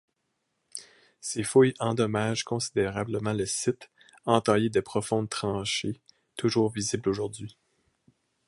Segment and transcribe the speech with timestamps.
[1.19, 3.91] Ces fouilles endommagent considérablement le site,
[4.25, 6.01] entaillé de profondes tranchées
[6.37, 7.55] toujours visibles aujourd'hui.